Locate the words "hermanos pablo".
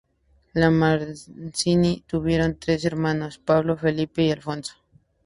2.85-3.77